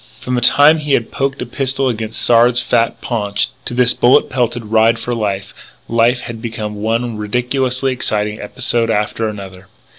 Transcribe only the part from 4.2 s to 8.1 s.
pelted ride for life, life had become one ridiculously